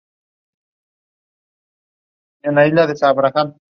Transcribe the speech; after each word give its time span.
At 2.43 2.53
a 2.53 2.53
young 2.53 2.57
age, 2.57 2.69
he 2.69 2.73
boarded 2.73 2.75
a 2.77 2.87
ship 2.87 2.87
destined 2.87 3.15
for 3.15 3.21
California. 3.31 3.59